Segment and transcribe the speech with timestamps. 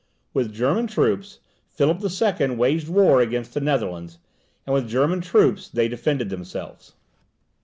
[0.33, 4.17] With German troops, Philip the Second waged war against the Netherlands,
[4.65, 6.95] and with German troops they defended themselves.